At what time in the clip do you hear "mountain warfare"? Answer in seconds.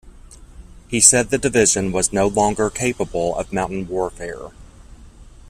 3.53-4.49